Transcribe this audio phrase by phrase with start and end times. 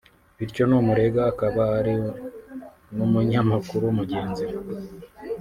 [0.37, 1.95] bityo n’umurega akaba ari
[2.95, 4.53] n’umunyamakuru mugenzi we